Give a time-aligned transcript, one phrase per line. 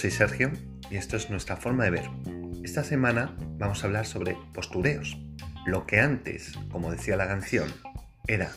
[0.00, 0.50] soy Sergio
[0.90, 2.10] y esto es nuestra forma de ver.
[2.64, 5.18] Esta semana vamos a hablar sobre postureos.
[5.66, 7.68] Lo que antes, como decía la canción,
[8.26, 8.50] era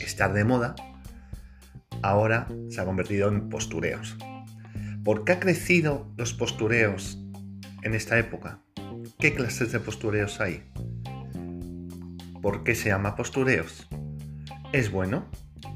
[0.00, 0.74] estar de moda,
[2.00, 4.16] ahora se ha convertido en postureos.
[5.04, 7.18] ¿Por qué ha crecido los postureos
[7.82, 8.62] en esta época?
[9.18, 10.62] ¿Qué clases de postureos hay?
[12.40, 13.86] ¿Por qué se llama postureos?
[14.72, 15.30] ¿Es bueno?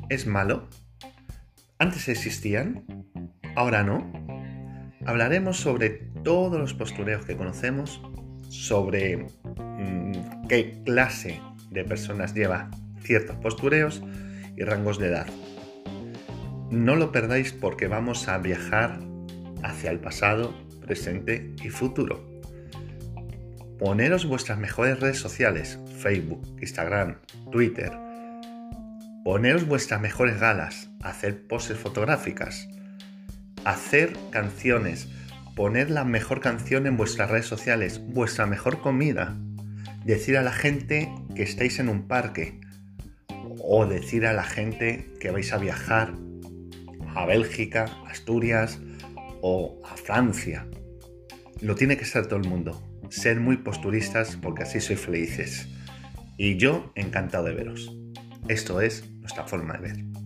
[0.09, 0.71] ¿Es malo?
[1.79, 2.87] ¿Antes existían?
[3.55, 4.24] Ahora no.
[5.07, 5.91] Hablaremos sobre
[6.23, 8.01] todos los postureos que conocemos,
[8.49, 12.71] sobre mm, qué clase de personas lleva
[13.03, 14.03] ciertos postureos
[14.57, 15.27] y rangos de edad.
[16.71, 18.99] No lo perdáis porque vamos a viajar
[19.63, 22.25] hacia el pasado, presente y futuro.
[23.79, 27.17] Poneros vuestras mejores redes sociales, Facebook, Instagram,
[27.53, 27.93] Twitter.
[29.25, 32.69] Poneros vuestras mejores galas, hacer poses fotográficas,
[33.65, 35.09] hacer canciones,
[35.57, 39.37] poner la mejor canción en vuestras redes sociales, vuestra mejor comida,
[40.05, 42.61] decir a la gente que estáis en un parque
[43.59, 46.15] o decir a la gente que vais a viajar
[47.15, 48.81] a Bélgica, Asturias
[49.41, 50.67] o a Francia.
[51.61, 52.83] Lo tiene que ser todo el mundo.
[53.11, 55.69] Ser muy posturistas porque así sois felices.
[56.37, 57.95] Y yo encantado de veros.
[58.49, 60.24] Esto es nuestra forma de ver.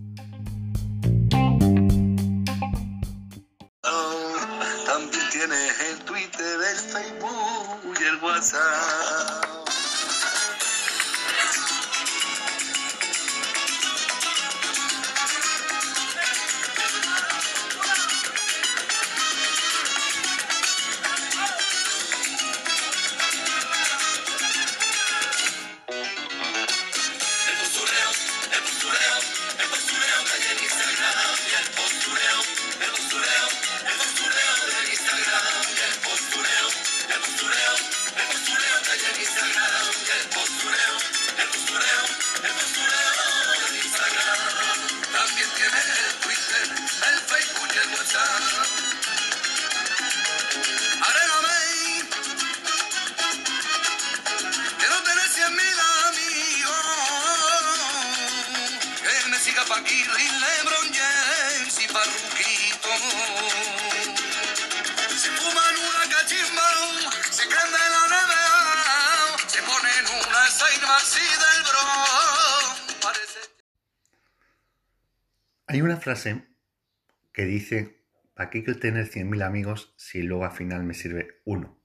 [76.09, 76.43] Frase
[77.35, 81.83] que dice, ¿para qué quiero tener 100.000 amigos si luego al final me sirve uno?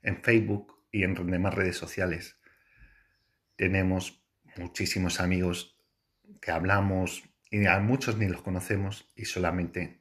[0.00, 2.38] En Facebook y en demás redes sociales
[3.56, 4.24] tenemos
[4.56, 5.78] muchísimos amigos
[6.40, 10.00] que hablamos y a muchos ni los conocemos y solamente,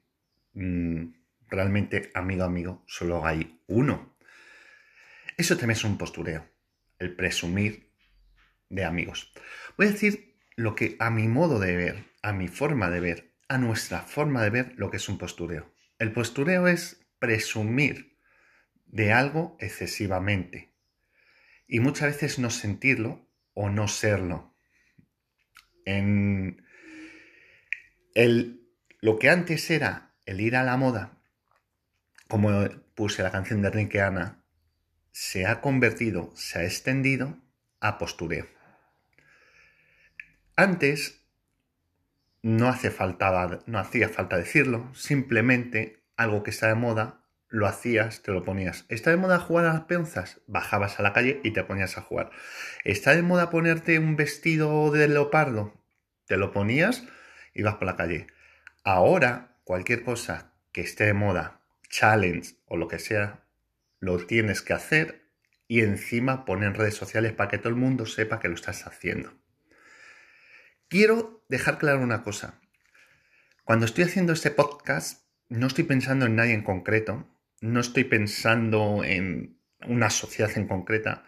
[0.53, 1.07] mm,
[1.49, 4.15] realmente amigo amigo, solo hay uno.
[5.35, 6.49] Eso también es un postureo,
[6.97, 7.91] el presumir
[8.69, 9.33] de amigos.
[9.77, 13.32] Voy a decir lo que a mi modo de ver, a mi forma de ver,
[13.53, 15.71] a nuestra forma de ver lo que es un postureo.
[15.99, 18.17] El postureo es presumir
[18.87, 20.73] de algo excesivamente
[21.67, 24.55] y muchas veces no sentirlo o no serlo.
[25.85, 26.65] En
[28.15, 28.67] el,
[29.01, 31.21] lo que antes era el ir a la moda,
[32.27, 32.49] como
[32.95, 34.43] puse la canción de Enrique Ana,
[35.11, 37.37] se ha convertido, se ha extendido
[37.79, 38.47] a postureo.
[40.55, 41.22] Antes
[42.43, 48.33] no, hace falta, hacía falta decirlo, simplemente algo que está de moda, lo hacías, te
[48.33, 48.85] lo ponías.
[48.89, 50.41] ¿Está de moda jugar a las peonzas?
[50.45, 52.31] Bajabas a la calle y te ponías a jugar.
[52.83, 55.73] ¿Está de moda ponerte un vestido de leopardo?
[56.25, 57.03] Te lo ponías
[57.53, 58.27] y vas por la calle.
[58.83, 63.45] Ahora, cualquier cosa que esté de moda, challenge o lo que sea,
[63.99, 65.29] lo tienes que hacer
[65.69, 68.85] y encima poner en redes sociales para que todo el mundo sepa que lo estás
[68.85, 69.31] haciendo.
[70.93, 72.61] Quiero dejar claro una cosa.
[73.63, 77.27] Cuando estoy haciendo este podcast, no estoy pensando en nadie en concreto,
[77.61, 79.57] no estoy pensando en
[79.87, 81.25] una sociedad en concreta,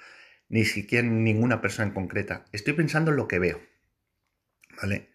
[0.49, 2.45] ni siquiera en ninguna persona en concreta.
[2.51, 3.59] Estoy pensando en lo que veo.
[4.79, 5.09] ¿Vale?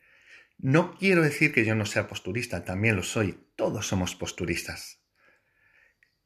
[0.58, 3.38] No quiero decir que yo no sea posturista, también lo soy.
[3.55, 5.00] Todos somos posturistas.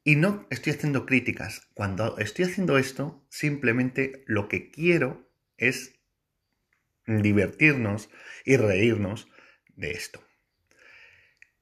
[0.03, 1.69] Y no estoy haciendo críticas.
[1.75, 5.94] Cuando estoy haciendo esto, simplemente lo que quiero es
[7.07, 8.09] divertirnos
[8.45, 9.27] y reírnos
[9.75, 10.23] de esto.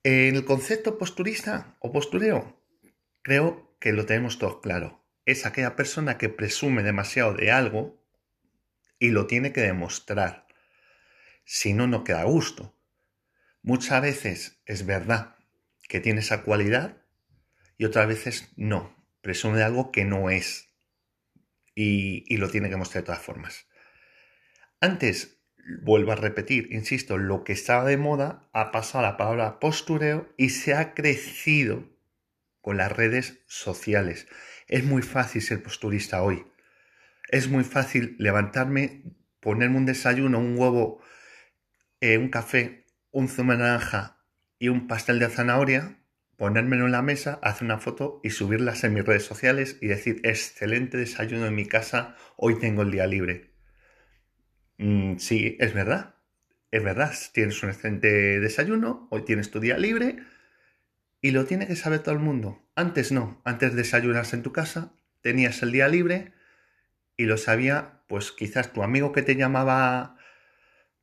[0.04, 2.62] El concepto posturista o postureo,
[3.22, 5.01] creo que lo tenemos todos claro.
[5.25, 8.04] Es aquella persona que presume demasiado de algo
[9.00, 10.48] y lo tiene que demostrar.
[11.46, 12.78] Si no, no queda a gusto.
[13.62, 15.38] Muchas veces es verdad
[15.88, 16.98] que tiene esa cualidad
[17.78, 18.94] y otras veces no.
[19.22, 20.69] Presume algo que no es
[21.75, 23.68] y, y lo tiene que mostrar de todas formas.
[24.81, 25.32] Antes
[25.81, 30.30] vuelvo a repetir, insisto, lo que estaba de moda ha pasado a la palabra postureo
[30.38, 31.89] y se ha crecido
[32.62, 34.27] con las redes sociales.
[34.68, 36.45] Es muy fácil ser posturista hoy.
[37.30, 39.04] Es muy fácil levantarme,
[39.39, 41.01] ponerme un desayuno, un huevo,
[42.00, 44.18] eh, un café, un zumo de naranja
[44.60, 45.98] y un pastel de zanahoria,
[46.38, 50.21] ponérmelo en la mesa, hacer una foto y subirlas en mis redes sociales y decir,
[50.24, 53.52] excelente desayuno en mi casa, hoy tengo el día libre.
[54.83, 56.15] Mm, sí, es verdad.
[56.71, 60.18] Es verdad, tienes un excelente desayuno, hoy tienes tu día libre
[61.21, 62.62] y lo tiene que saber todo el mundo.
[62.75, 66.33] Antes no, antes desayunas en tu casa, tenías el día libre
[67.18, 70.18] y lo sabía, pues quizás tu amigo que te llamaba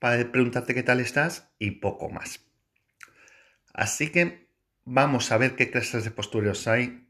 [0.00, 2.41] para preguntarte qué tal estás y poco más.
[3.73, 4.49] Así que
[4.85, 7.09] vamos a ver qué clases de postureos hay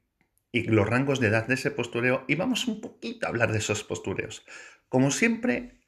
[0.52, 3.58] y los rangos de edad de ese postureo y vamos un poquito a hablar de
[3.58, 4.44] esos postureos.
[4.88, 5.80] Como siempre,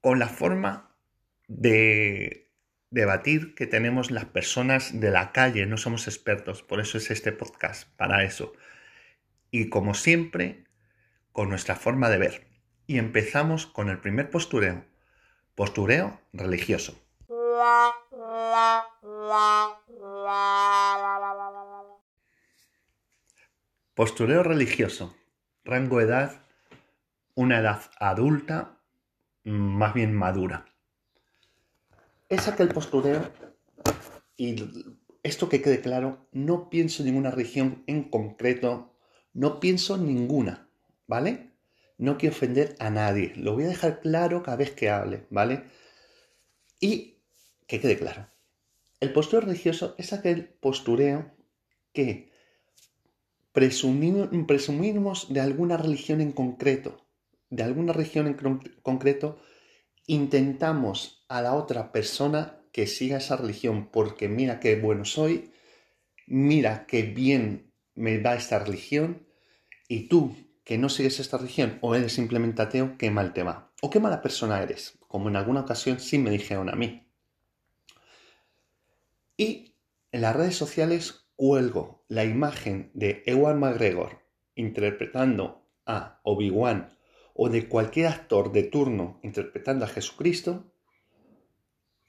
[0.00, 0.94] con la forma
[1.48, 2.48] de
[2.90, 7.32] debatir que tenemos las personas de la calle, no somos expertos, por eso es este
[7.32, 8.52] podcast, para eso.
[9.50, 10.64] Y como siempre,
[11.32, 12.46] con nuestra forma de ver.
[12.86, 14.84] Y empezamos con el primer postureo,
[15.54, 16.98] postureo religioso.
[23.94, 25.16] Postureo religioso,
[25.64, 26.42] rango edad,
[27.34, 28.77] una edad adulta
[29.48, 30.66] más bien madura.
[32.28, 33.30] Es aquel postureo,
[34.36, 34.56] y
[35.22, 38.94] esto que quede claro, no pienso en ninguna religión en concreto,
[39.32, 40.68] no pienso en ninguna,
[41.06, 41.52] ¿vale?
[41.96, 45.64] No quiero ofender a nadie, lo voy a dejar claro cada vez que hable, ¿vale?
[46.80, 47.18] Y
[47.66, 48.28] que quede claro,
[49.00, 51.32] el postureo religioso es aquel postureo
[51.92, 52.30] que
[53.52, 57.07] presumimos, presumimos de alguna religión en concreto,
[57.50, 59.38] de alguna región en concreto,
[60.06, 65.52] intentamos a la otra persona que siga esa religión porque mira qué bueno soy,
[66.26, 69.26] mira qué bien me va esta religión
[69.88, 73.72] y tú que no sigues esta religión o eres simplemente ateo, qué mal te va.
[73.80, 77.08] O qué mala persona eres, como en alguna ocasión sí me dijeron a mí.
[79.36, 79.76] Y
[80.12, 84.20] en las redes sociales cuelgo la imagen de Ewan McGregor
[84.56, 86.97] interpretando a Obi-Wan
[87.40, 90.72] o de cualquier actor de turno interpretando a Jesucristo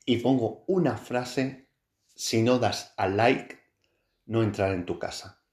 [0.04, 1.70] y pongo una frase,
[2.16, 3.60] si no das a like,
[4.26, 5.44] no entrar en tu casa.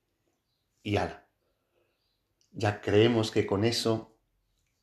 [0.82, 1.28] Y ala.
[2.52, 4.16] Ya creemos que con eso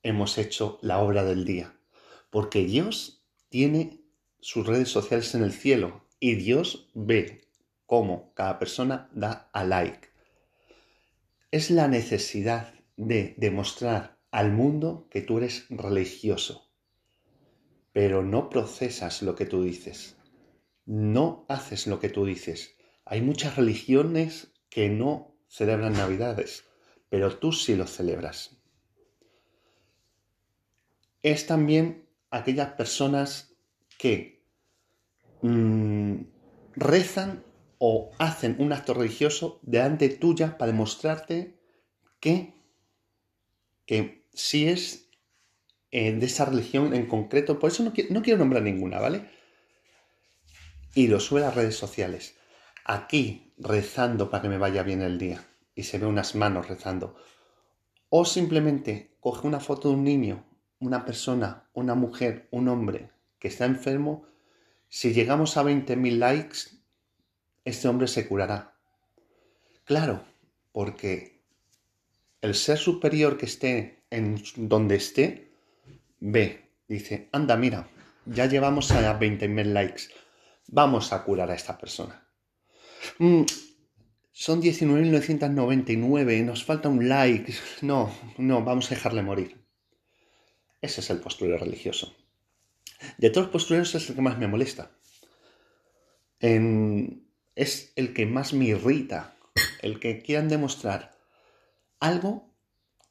[0.04, 1.76] hemos hecho la obra del día,
[2.30, 4.06] porque Dios tiene
[4.42, 7.48] sus redes sociales en el cielo y Dios ve
[7.88, 10.10] cómo cada persona da a like.
[11.50, 16.68] Es la necesidad de demostrar al mundo que tú eres religioso,
[17.92, 20.18] pero no procesas lo que tú dices,
[20.88, 22.76] no haces lo que tú dices.
[23.06, 26.66] Hay muchas religiones que no celebran Navidades,
[27.10, 28.58] pero tú sí lo celebras.
[31.22, 33.56] Es también aquellas personas
[34.00, 34.44] que
[35.44, 36.22] mm,
[36.76, 37.44] rezan
[37.78, 41.60] o hacen un acto religioso delante tuya para demostrarte
[42.20, 42.56] que,
[43.86, 45.10] que si es
[45.92, 49.30] eh, de esa religión en concreto, por eso no, quiero nombrar ninguna, ¿vale?
[50.96, 52.36] Y lo sube a las redes sociales.
[52.86, 55.46] Aquí rezando para que me vaya bien el día.
[55.76, 57.16] Y se ve unas manos rezando.
[58.10, 60.46] O simplemente coge una foto de un niño,
[60.80, 64.26] una persona, una mujer, un hombre que está enfermo.
[64.90, 66.58] Si llegamos a 20.000 likes,
[67.66, 68.76] este hombre se curará.
[69.86, 70.24] Claro,
[70.72, 71.33] porque
[72.44, 75.54] el ser superior que esté en donde esté,
[76.20, 77.90] ve, dice, anda, mira,
[78.26, 80.04] ya llevamos a 20.000 likes,
[80.68, 82.28] vamos a curar a esta persona.
[83.18, 83.44] Mm,
[84.36, 87.54] Son 19.999, nos falta un like.
[87.82, 89.64] No, no, vamos a dejarle morir.
[90.82, 92.14] Ese es el postureo religioso.
[93.20, 94.92] De todos los postureos es el que más me molesta.
[96.40, 99.38] Es el que más me irrita.
[99.82, 101.13] El que quieran demostrar
[102.04, 102.54] algo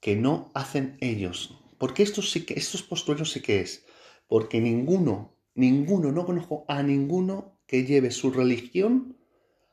[0.01, 1.59] que no hacen ellos.
[1.79, 2.87] Porque estos sí que, estos
[3.33, 3.87] sí que es.
[4.29, 9.17] Porque ninguno, ninguno, no conozco a ninguno que lleve su religión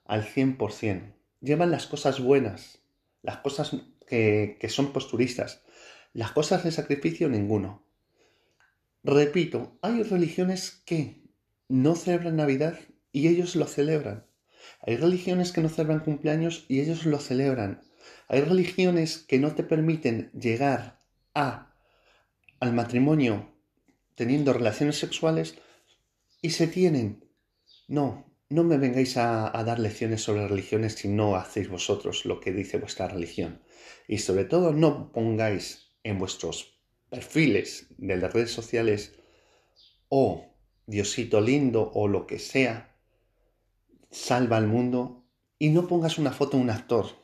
[0.05, 1.13] al 100%.
[1.41, 2.79] Llevan las cosas buenas,
[3.21, 3.75] las cosas
[4.07, 5.63] que, que son posturistas.
[6.13, 7.83] Las cosas de sacrificio, ninguno.
[9.03, 11.23] Repito, hay religiones que
[11.67, 12.79] no celebran Navidad
[13.11, 14.25] y ellos lo celebran.
[14.81, 17.81] Hay religiones que no celebran cumpleaños y ellos lo celebran.
[18.29, 20.99] Hay religiones que no te permiten llegar
[21.33, 21.69] a
[22.59, 23.49] al matrimonio
[24.15, 25.55] teniendo relaciones sexuales
[26.41, 27.25] y se tienen.
[27.87, 32.51] No, no me vengáis a, dar lecciones sobre religiones si no hacéis vosotros lo que
[32.51, 33.63] dice vuestra religión.
[34.07, 39.13] Y sobre todo no pongáis en vuestros perfiles de las redes sociales
[40.07, 40.45] o
[40.85, 42.95] Diosito lindo o lo que sea,
[44.11, 45.23] salva al mundo
[45.57, 47.18] y no pongas una foto de un actor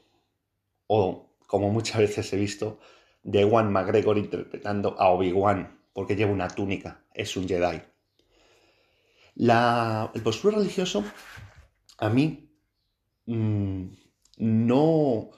[0.87, 2.79] o, como muchas veces he visto,
[3.23, 7.81] de Ewan McGregor interpretando a Obi-Wan porque lleva una túnica, es un Jedi.
[9.35, 11.03] La, el postura religioso
[11.97, 12.49] a mí
[13.25, 13.85] mm,
[14.37, 15.29] no,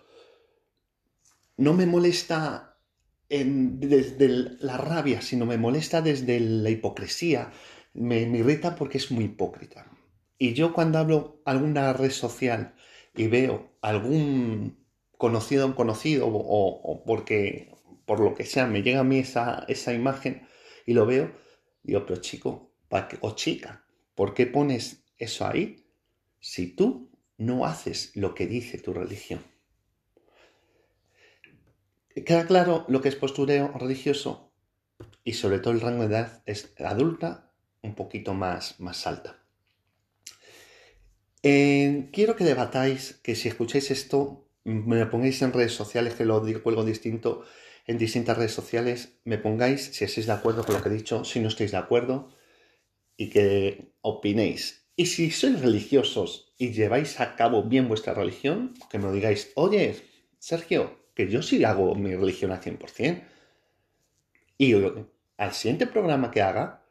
[1.58, 2.80] no me molesta
[3.30, 7.52] desde la rabia, sino me molesta desde la hipocresía.
[7.94, 9.92] Me, me irrita porque es muy hipócrita.
[10.38, 12.74] Y yo cuando hablo alguna red social
[13.16, 14.87] y veo algún
[15.18, 17.74] conocido un conocido o, porque
[18.06, 20.48] por lo que sea me llega a mí esa, esa imagen
[20.86, 21.32] y lo veo,
[21.84, 25.86] digo, pero chico, ¿pa' qué- o chica, ¿por qué pones eso ahí
[26.40, 29.42] si tú no haces lo que dice tu religión?
[32.26, 34.52] Queda claro lo que es postureo religioso
[35.24, 39.40] y sobre todo el rango de edad es adulta un poquito más, más alta.
[41.44, 46.44] Eh, quiero que debatáis, que si escucháis esto, me pongáis en redes sociales, que lo
[46.62, 47.46] cuelgo distinto
[47.88, 51.24] en distintas redes sociales, me pongáis si estáis de acuerdo con lo que he dicho,
[51.24, 52.30] si no estáis de acuerdo,
[53.16, 54.86] y que opinéis.
[54.98, 59.96] Y si sois religiosos y lleváis a cabo bien vuestra religión, que me digáis, oye,
[60.38, 63.24] Sergio, que yo sí hago mi religión al 100%.
[64.58, 64.74] Y
[65.38, 66.84] al siguiente programa que haga,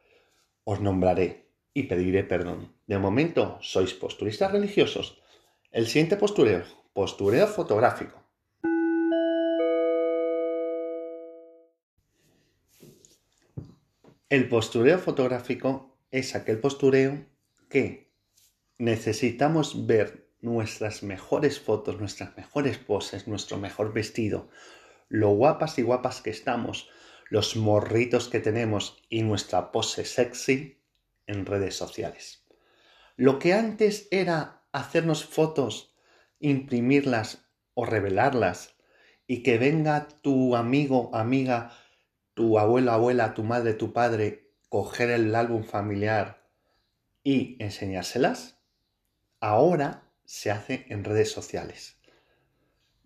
[0.63, 2.73] os nombraré y pediré perdón.
[2.87, 5.21] De momento, sois posturistas religiosos.
[5.71, 6.63] El siguiente postureo,
[6.97, 8.23] postureo fotográfico.
[14.29, 17.23] El postureo fotográfico es aquel postureo
[17.69, 18.09] que
[18.79, 24.49] necesitamos ver nuestras mejores fotos, nuestras mejores poses, nuestro mejor vestido,
[25.07, 26.89] lo guapas y guapas que estamos,
[27.29, 30.81] los morritos que tenemos y nuestra pose sexy
[31.27, 32.43] en redes sociales.
[33.17, 35.93] Lo que antes era hacernos fotos,
[36.39, 38.75] imprimirlas o revelarlas
[39.27, 41.71] y que venga tu amigo, amiga,
[42.33, 46.47] tu abuelo, abuela, tu madre, tu padre, coger el álbum familiar
[47.23, 48.59] y enseñárselas,
[49.39, 51.97] ahora se hace en redes sociales.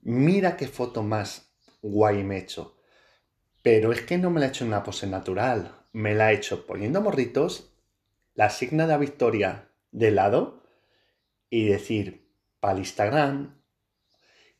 [0.02, 2.78] Mira qué foto más guay me he hecho.
[3.64, 5.76] Pero es que no me la he hecho en una pose natural.
[5.94, 7.74] Me la he hecho poniendo morritos,
[8.34, 10.64] la signa de victoria de lado
[11.50, 12.31] y decir
[12.62, 13.60] para el Instagram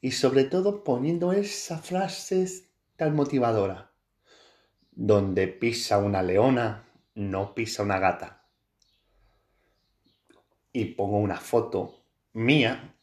[0.02, 2.46] y sobre todo poniendo esa frase
[2.98, 3.94] tan motivadora.
[4.92, 8.46] Donde pisa una leona, no pisa una gata.
[10.74, 12.04] Y pongo una foto
[12.34, 12.96] mía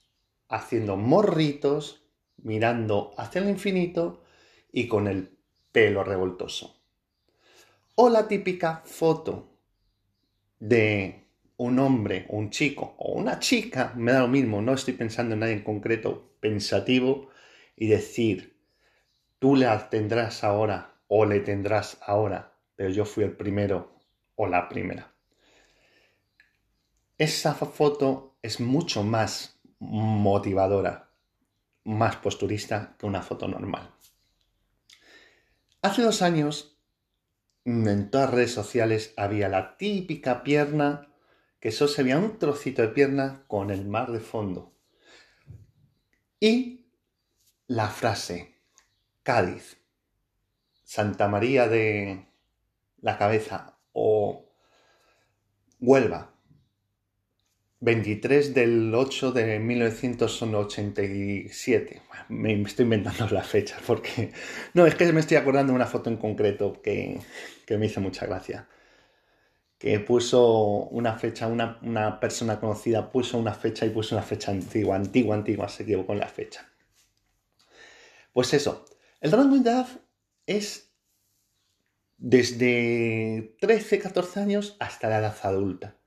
[0.49, 2.03] haciendo morritos,
[2.37, 4.25] mirando hacia el infinito
[4.73, 5.39] y con el
[5.73, 6.83] pelo revoltoso.
[7.95, 9.49] O la típica foto
[10.59, 11.28] de
[11.59, 15.41] un hombre, un chico o una chica, me da lo mismo, no estoy pensando en
[15.41, 17.29] nadie en concreto, pensativo,
[17.77, 18.57] y decir,
[19.39, 23.93] tú le tendrás ahora o le tendrás ahora, pero yo fui el primero
[24.37, 25.13] o la primera.
[27.19, 31.11] Esa foto es mucho más motivadora,
[31.85, 33.91] más posturista que una foto normal.
[35.83, 36.79] Hace dos años,
[37.65, 41.08] en todas las redes sociales había la típica pierna,
[41.61, 44.75] que solo se veía un trocito de pierna con el mar de fondo.
[46.41, 46.87] Y
[47.67, 48.55] la frase,
[49.23, 49.79] Cádiz,
[50.85, 52.27] Santa María de
[53.01, 54.49] la Cabeza o
[55.81, 56.35] Huelva,
[57.81, 62.03] 23 del 8 de 1987.
[62.29, 64.33] Me estoy inventando la fecha porque...
[64.75, 67.21] No, es que me estoy acordando de una foto en concreto que,
[67.67, 68.69] que me hizo mucha gracia.
[69.79, 74.51] Que puso una fecha, una, una, persona conocida puso una fecha y puso una fecha
[74.51, 76.69] antigua, antigua, antigua, se equivocó en la fecha.
[78.33, 78.85] Pues eso,
[79.21, 79.89] el rango de edad
[80.47, 80.91] es
[82.17, 85.99] desde 13, 14 años hasta la edad adulta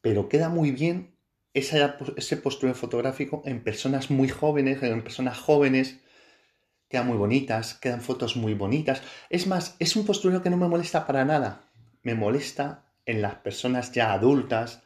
[0.00, 1.14] pero queda muy bien
[1.54, 5.98] ese postureo fotográfico en personas muy jóvenes, en personas jóvenes,
[6.88, 9.02] quedan muy bonitas, quedan fotos muy bonitas.
[9.28, 11.68] Es más, es un postureo que no me molesta para nada,
[12.02, 14.82] me molesta en las personas ya adultas,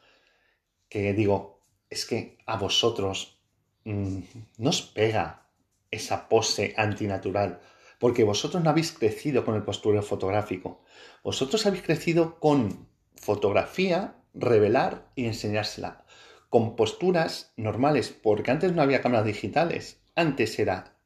[0.88, 1.60] que digo,
[1.90, 3.40] es que a vosotros
[3.84, 4.20] mmm,
[4.58, 5.48] no os pega
[5.90, 7.60] esa pose antinatural,
[7.98, 10.84] porque vosotros no habéis crecido con el postureo fotográfico,
[11.24, 12.86] vosotros habéis crecido con
[13.16, 16.04] fotografía revelar y enseñársela
[16.48, 20.00] con posturas normales, porque antes no había cámaras digitales.
[20.14, 20.96] Antes era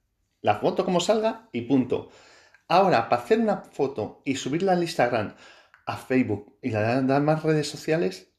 [0.43, 2.11] la foto como salga y punto.
[2.69, 5.37] Ahora, para hacer una foto y subirla al Instagram,
[5.87, 8.33] a Facebook y las demás redes sociales,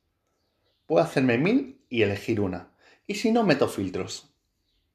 [0.85, 2.71] puedo hacerme mil y elegir una.
[3.07, 4.35] Y si no, meto filtros.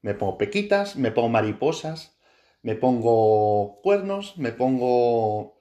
[0.01, 2.17] Me pongo pequitas, me pongo mariposas,
[2.61, 5.57] me pongo cuernos, me pongo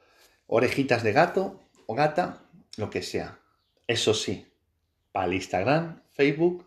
[0.46, 2.42] orejitas de gato o gata,
[2.76, 3.40] lo que sea.
[3.86, 4.46] Eso sí,
[5.12, 6.66] para el Instagram, Facebook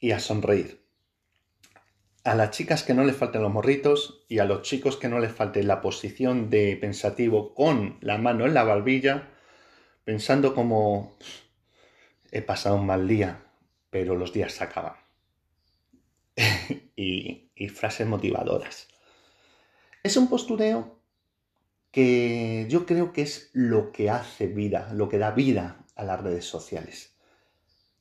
[0.00, 0.79] y a sonreír.
[2.22, 5.18] A las chicas que no les falten los morritos y a los chicos que no
[5.20, 9.30] les falte la posición de pensativo con la mano en la barbilla,
[10.04, 11.16] pensando como
[12.30, 13.42] he pasado un mal día,
[13.88, 14.94] pero los días se acaban.
[16.96, 18.88] y, y frases motivadoras.
[20.02, 21.00] Es un postureo
[21.90, 26.20] que yo creo que es lo que hace vida, lo que da vida a las
[26.20, 27.14] redes sociales.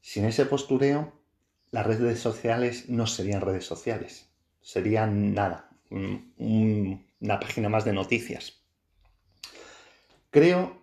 [0.02, 1.19] Sin ese postureo,
[1.72, 4.30] las redes sociales no serían redes sociales,
[4.62, 8.62] serían nada, una página más de noticias.
[10.32, 10.82] Creo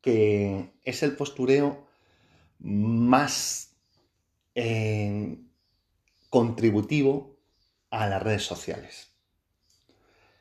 [0.00, 1.86] que es el postureo
[2.58, 3.76] más
[4.54, 5.38] eh,
[6.28, 7.36] contributivo
[7.90, 9.10] a las redes sociales.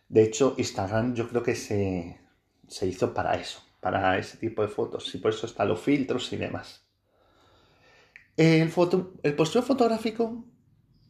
[0.08, 2.20] De hecho, Instagram yo creo que se,
[2.68, 6.34] se hizo para eso, para ese tipo de fotos y por eso están los filtros
[6.34, 6.89] y demás.
[8.40, 9.12] El, foto,
[9.62, 10.46] fotográfico,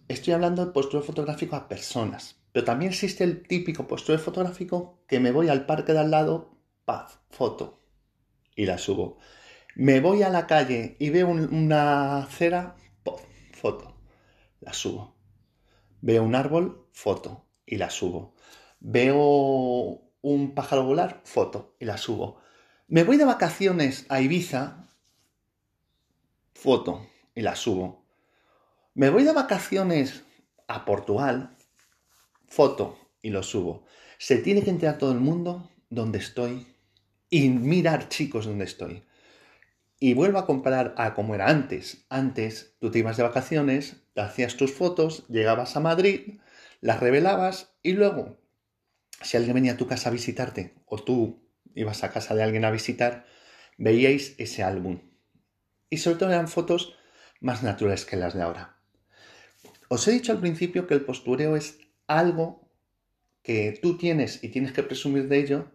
[0.08, 5.20] estoy hablando del postureo fotográfico a personas, pero también existe el típico postureo fotográfico que
[5.20, 7.84] me voy al parque de al lado, paz, foto,
[8.56, 9.20] y la subo.
[9.76, 12.76] Me voy a la calle y veo una acera,
[13.54, 13.96] foto,
[14.60, 15.16] la subo.
[16.02, 18.34] Veo un árbol, foto, y la subo.
[18.80, 22.42] Veo un pájaro volar, foto, y la subo.
[22.88, 24.88] Me voy de vacaciones a Ibiza,
[26.56, 27.06] foto,
[27.40, 28.06] y la subo.
[28.94, 30.26] Me voy de vacaciones
[30.68, 31.56] a Portugal,
[32.50, 33.86] foto, y lo subo.
[34.18, 36.68] Se tiene que enterar todo el mundo dónde estoy
[37.30, 39.04] y mirar, chicos, dónde estoy.
[40.02, 42.06] Y vuelvo a comparar a como era antes.
[42.10, 46.42] Antes tú te ibas de vacaciones, hacías tus fotos, llegabas a Madrid,
[46.82, 48.38] las revelabas y luego,
[49.22, 51.42] si alguien venía a tu casa a visitarte o tú
[51.74, 53.26] ibas a casa de alguien a visitar,
[53.78, 55.00] veíais ese álbum.
[55.90, 56.99] Y sobre todo eran fotos
[57.40, 58.78] más naturales que las de ahora.
[59.88, 62.68] Os he dicho al principio que el postureo es algo
[63.42, 65.72] que tú tienes y tienes que presumir de ello,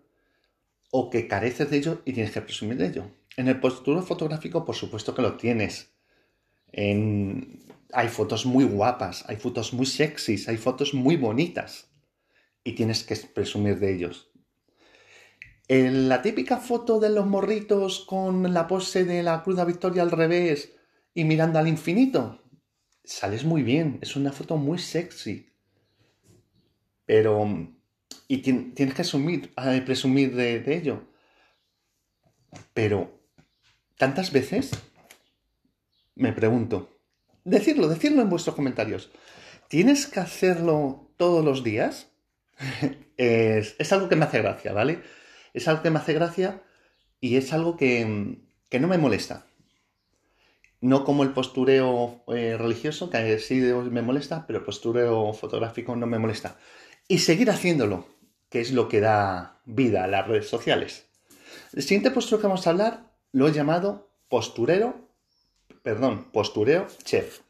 [0.91, 3.11] o que careces de ello y tienes que presumir de ello.
[3.37, 5.91] En el postureo fotográfico, por supuesto que lo tienes.
[6.73, 11.91] Hay fotos muy guapas, hay fotos muy sexys, hay fotos muy bonitas
[12.63, 14.31] y tienes que presumir de ellos.
[15.67, 20.03] En la típica foto de los morritos con la pose de la Cruz de Victoria
[20.03, 20.77] al revés
[21.15, 22.43] y mirando al infinito,
[23.05, 25.51] sales muy bien, es una foto muy sexy.
[27.07, 27.47] Pero,
[28.29, 31.07] y tienes que asumir, eh, presumir de, ello.
[32.73, 33.21] Pero,
[33.97, 34.71] ¿tantas veces?
[36.15, 36.91] Me pregunto.
[37.45, 39.11] Decirlo, decirlo en vuestros comentarios.
[39.69, 42.09] ¿Tienes que hacerlo todos los días?
[43.17, 45.03] es, es algo que me hace gracia, ¿vale?
[45.55, 46.63] es algo que me hace gracia
[47.21, 49.47] y es algo que, no me molesta.
[50.85, 56.07] No como el postureo eh, religioso, que sí me molesta, pero el postureo fotográfico no
[56.07, 56.59] me molesta.
[57.09, 58.07] Y seguir haciéndolo,
[58.51, 61.07] que es lo que da vida a las redes sociales.
[61.73, 65.09] El siguiente postureo que vamos a hablar lo he llamado posturero,
[65.83, 67.44] perdón, postureo chef.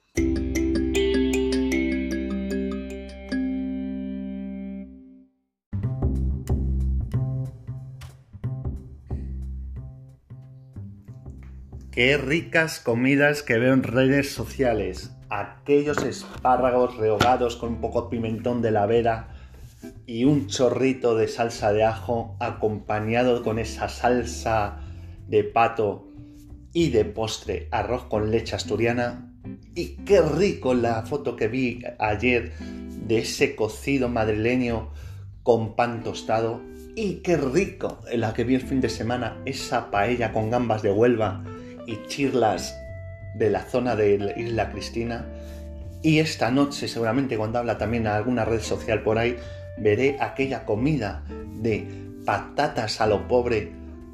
[11.95, 15.13] Qué ricas comidas que veo en redes sociales.
[15.31, 19.29] Aquellos espárragos rehogados con un poco de pimentón de la vera
[20.05, 24.81] y un chorrito de salsa de ajo acompañado con esa salsa
[25.29, 26.09] de pato
[26.73, 29.33] y de postre arroz con leche asturiana.
[29.77, 32.55] Y qué rico la foto que vi ayer
[33.07, 34.91] de ese cocido madrileño
[35.45, 36.61] con pan tostado.
[36.97, 40.91] Y qué rico la que vi el fin de semana, esa paella con gambas de
[40.91, 41.45] Huelva
[41.87, 42.77] y chirlas
[43.35, 45.27] de la zona de la Isla Cristina.
[46.03, 49.37] Y esta noche, seguramente cuando habla también a alguna red social por ahí,
[49.79, 51.25] veré aquella comida
[51.61, 51.87] de
[52.25, 53.73] patatas a lo pobre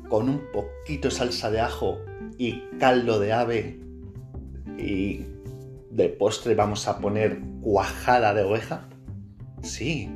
[0.09, 1.99] con un poquito de salsa de ajo
[2.39, 3.81] y caldo de ave
[4.79, 5.25] y
[5.91, 8.89] de postre vamos a poner cuajada de oveja.
[9.63, 10.09] Sí,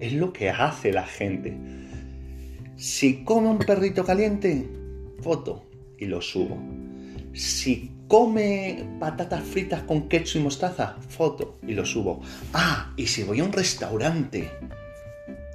[0.00, 1.56] es lo que hace la gente.
[2.76, 4.68] Si come un perrito caliente,
[5.22, 5.64] foto
[6.04, 6.58] y lo subo.
[7.32, 12.20] Si come patatas fritas con queso y mostaza, foto y lo subo.
[12.52, 14.50] Ah, y si voy a un restaurante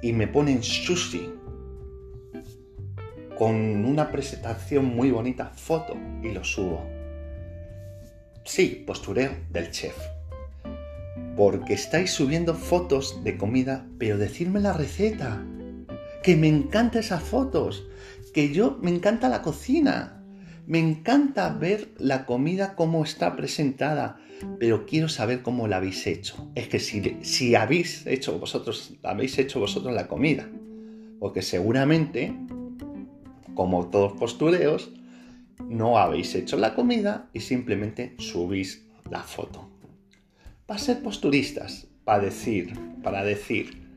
[0.02, 1.32] y me ponen sushi
[3.38, 6.84] con una presentación muy bonita, foto y lo subo.
[8.44, 9.96] Sí, postureo del chef.
[11.36, 15.42] Porque estáis subiendo fotos de comida, pero decirme la receta.
[16.22, 17.86] Que me encantan esas fotos.
[18.34, 20.19] Que yo me encanta la cocina.
[20.70, 24.20] Me encanta ver la comida cómo está presentada,
[24.60, 26.48] pero quiero saber cómo la habéis hecho.
[26.54, 30.48] Es que si, si habéis hecho vosotros, habéis hecho vosotros la comida,
[31.18, 32.36] porque seguramente,
[33.54, 34.92] como todos postureos,
[35.68, 39.68] no habéis hecho la comida y simplemente subís la foto.
[40.66, 43.88] Para ser posturistas, para decir, para decir,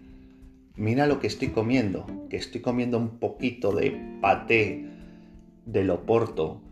[0.75, 4.89] mira lo que estoy comiendo, que estoy comiendo un poquito de paté
[5.67, 6.62] de Loporto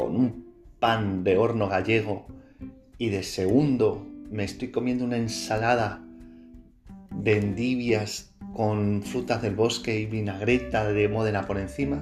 [0.00, 0.46] con un
[0.78, 2.26] pan de horno gallego
[2.96, 6.02] y de segundo me estoy comiendo una ensalada
[7.14, 12.00] de endivias con frutas del bosque y vinagreta de Módena por encima?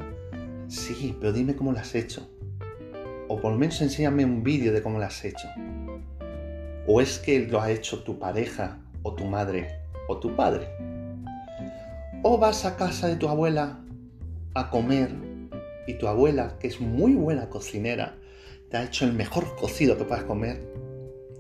[0.69, 2.31] Sí, pero dime cómo lo has hecho.
[3.27, 5.49] O por lo menos enséñame un vídeo de cómo lo has hecho.
[6.87, 10.69] ¿O es que lo ha hecho tu pareja o tu madre o tu padre?
[12.23, 13.81] ¿O vas a casa de tu abuela
[14.55, 15.28] a comer
[15.89, 18.19] y tu abuela, que es muy buena cocinera,
[18.71, 20.71] te ha hecho el mejor cocido que puedas comer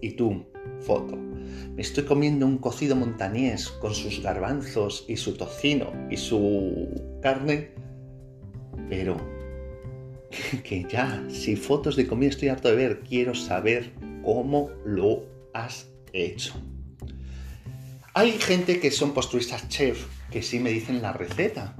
[0.00, 0.46] y tú,
[0.80, 1.16] foto.
[1.16, 7.72] Me estoy comiendo un cocido montañés con sus garbanzos y su tocino y su carne,
[8.88, 9.18] pero
[10.64, 13.92] que ya, si fotos de comida estoy harto de ver, quiero saber
[14.24, 16.54] cómo lo has hecho.
[18.14, 21.76] Hay gente que son posturistas chef que sí me dicen la receta.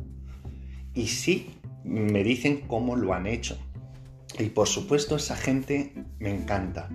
[0.94, 3.58] Y sí, me dicen cómo lo han hecho.
[4.38, 6.88] Y por supuesto esa gente me encanta.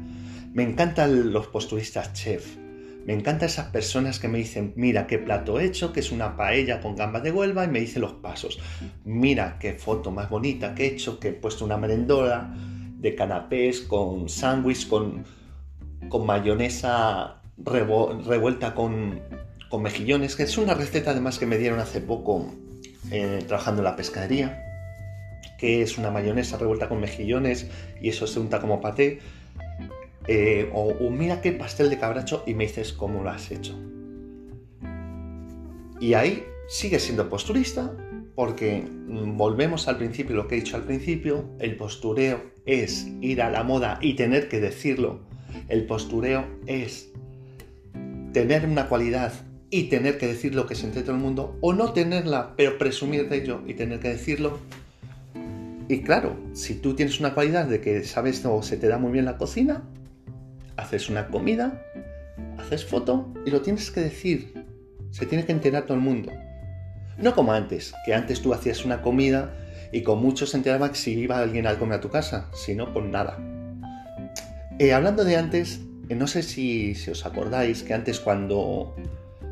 [0.53, 2.57] Me encantan los posturistas chef.
[3.05, 6.37] Me encantan esas personas que me dicen, mira qué plato he hecho, que es una
[6.37, 8.59] paella con gambas de Huelva y me dicen los pasos.
[9.03, 12.53] Mira qué foto más bonita que he hecho, que he puesto una merendora
[12.99, 15.25] de canapés con sándwich, con,
[16.07, 19.19] con mayonesa revuelta con,
[19.69, 22.53] con mejillones, que es una receta además que me dieron hace poco
[23.11, 24.72] eh, trabajando en la pescadería
[25.63, 27.69] que es una mayonesa revuelta con mejillones
[28.02, 29.19] y eso se unta como paté.
[30.28, 33.73] Eh, o, mira qué pastel de cabracho y me dices cómo lo has hecho.
[36.02, 37.95] Y ahí sigue siendo posturista
[38.36, 43.41] porque mm, volvemos al principio, lo que he dicho al principio, el postureo es ir
[43.41, 45.21] a la moda y tener que decirlo.
[45.69, 47.13] El postureo es
[48.34, 49.32] tener una cualidad
[49.69, 53.30] y tener que decir lo que siente todo el mundo, o no tenerla, pero presumir
[53.30, 54.60] de ello y tener que decirlo.
[55.87, 59.11] Y claro, si tú tienes una cualidad de que sabes o se te da muy
[59.11, 59.83] bien la cocina,
[60.77, 61.83] haces una comida,
[62.57, 64.65] haces foto y lo tienes que decir.
[65.11, 66.31] Se tiene que enterar todo el mundo.
[67.17, 69.53] No como antes, que antes tú hacías una comida
[69.91, 72.91] y con muchos se enteraba si iba alguien a comer a tu casa, si no,
[72.91, 73.37] pues nada.
[74.79, 78.95] Eh, hablando de antes, eh, no sé si, si os acordáis que antes cuando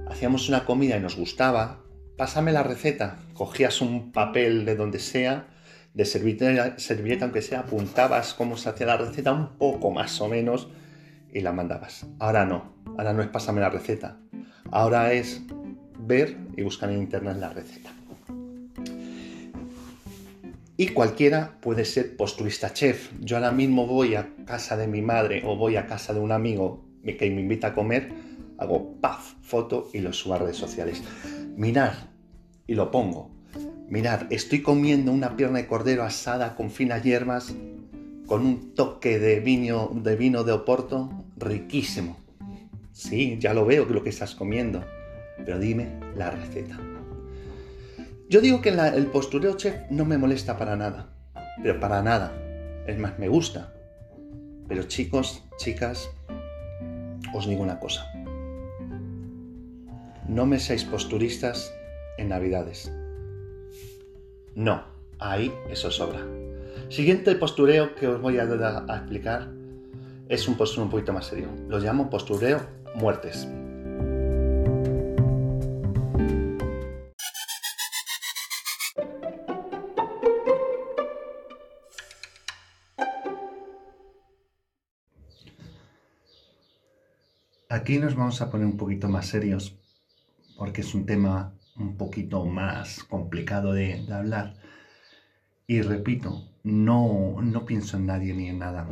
[0.10, 1.84] hacíamos una comida y nos gustaba,
[2.18, 5.46] pásame la receta, cogías un papel de donde sea,
[5.94, 10.70] de servilleta, aunque sea, apuntabas cómo se hacía la receta un poco más o menos
[11.34, 12.06] y la mandabas.
[12.20, 14.18] Ahora no, ahora no es pásame la receta,
[14.72, 15.42] ahora es
[16.00, 17.92] ver y buscar en internet la receta.
[20.78, 23.12] Y cualquiera puede ser posturista chef.
[23.20, 26.32] Yo ahora mismo voy a casa de mi madre o voy a casa de un
[26.32, 28.12] amigo que me invita a comer,
[28.58, 31.04] hago paf, foto y lo subo a redes sociales.
[31.56, 32.10] Mirar
[32.66, 33.41] y lo pongo
[33.92, 37.54] Mirad, estoy comiendo una pierna de cordero asada con finas hierbas,
[38.26, 42.18] con un toque de vino de, vino de Oporto riquísimo.
[42.94, 44.82] Sí, ya lo veo lo que estás comiendo,
[45.40, 46.80] pero dime la receta.
[48.30, 51.10] Yo digo que el postureo chef no me molesta para nada,
[51.62, 52.32] pero para nada.
[52.88, 53.74] Es más, me gusta.
[54.70, 56.10] Pero chicos, chicas,
[57.34, 58.06] os digo una cosa.
[60.30, 61.74] No me seáis posturistas
[62.18, 62.90] en Navidades.
[64.56, 64.84] No,
[65.20, 66.20] ahí eso sobra.
[66.90, 69.50] Siguiente postureo que os voy a, a explicar
[70.28, 71.48] es un postureo un poquito más serio.
[71.68, 72.60] Lo llamo postureo
[72.96, 73.48] muertes.
[87.70, 89.78] Aquí nos vamos a poner un poquito más serios
[90.58, 94.56] porque es un tema un poquito más complicado de, hablar.
[95.68, 98.88] Y repito, no, no pienso en nadie ni en nada,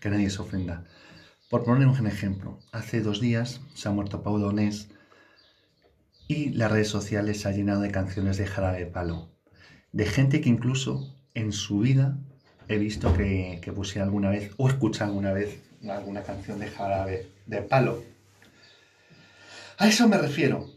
[0.00, 0.84] que nadie se ofenda.
[1.50, 4.88] Por poner un ejemplo, hace dos días se ha muerto Pau Donés
[6.26, 9.28] y las redes sociales se han llenado de canciones de Jarabe de Palo.
[9.92, 12.16] De gente que incluso en su vida
[12.68, 17.26] he visto que, que pusiera alguna vez o escuchado alguna vez alguna canción de Jarabe
[17.46, 18.02] de Palo.
[19.78, 20.70] A eso me refiero,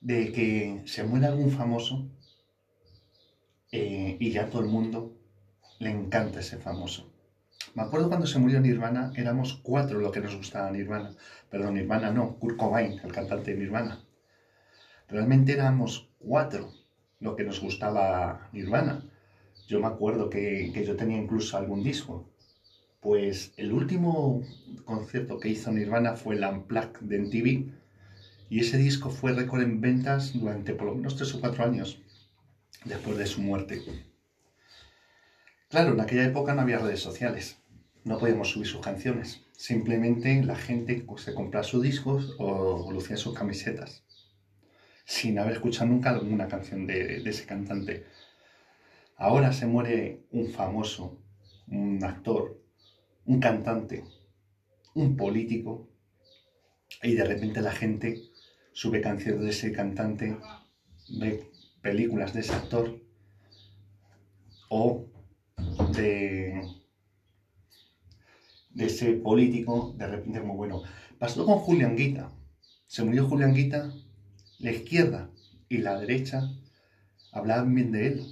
[0.00, 2.08] de que se muere algún famoso
[3.72, 5.16] eh, y ya todo el mundo
[5.78, 7.12] le encanta ese famoso.
[7.74, 11.14] Me acuerdo cuando se murió Nirvana, éramos cuatro lo que nos gustaba Nirvana.
[11.50, 14.04] Perdón, Nirvana no, Kurt Cobain, el cantante de Nirvana.
[15.08, 16.72] Realmente éramos cuatro
[17.20, 19.04] lo que nos gustaba Nirvana.
[19.66, 22.30] Yo me acuerdo que, que yo tenía incluso algún disco.
[23.00, 24.42] Pues el último
[24.84, 27.78] concierto que hizo Nirvana fue el Unplugged de MTV
[28.50, 32.00] y ese disco fue récord en ventas durante por lo menos tres o cuatro años
[32.84, 33.82] después de su muerte.
[35.68, 37.58] Claro, en aquella época no había redes sociales,
[38.04, 39.44] no podíamos subir sus canciones.
[39.52, 44.04] Simplemente la gente se compraba sus discos o lucía sus camisetas,
[45.04, 48.06] sin haber escuchado nunca alguna canción de, de ese cantante.
[49.16, 51.20] Ahora se muere un famoso,
[51.66, 52.62] un actor,
[53.26, 54.04] un cantante,
[54.94, 55.90] un político,
[57.02, 58.27] y de repente la gente
[58.78, 60.36] sube canciones de ese cantante,
[61.08, 61.50] ve
[61.82, 62.96] películas de ese actor
[64.68, 65.04] o
[65.96, 66.62] de,
[68.76, 70.84] ese político, de repente como bueno.
[71.18, 72.30] Pasó con Julián Guita.
[72.86, 73.92] Se murió Julián Guita,
[74.60, 75.28] la izquierda
[75.68, 76.48] y la derecha
[77.32, 78.26] hablaban bien de él.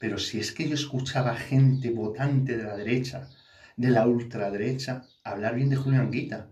[0.00, 3.30] Pero si es que yo escuchaba gente votante de la derecha,
[3.76, 6.48] de la ultraderecha, hablar bien de Julián Guita.